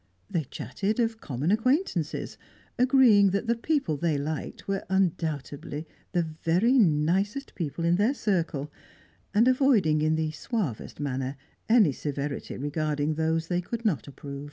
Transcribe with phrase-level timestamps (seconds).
[0.31, 2.35] They chatted of common acquaintances,
[2.79, 8.71] agreeing that the people they liked were undoubtedly the very nicest people in their circle,
[9.31, 11.37] and avoiding in the suavest manner
[11.69, 14.39] any severity regarding those they could not approve.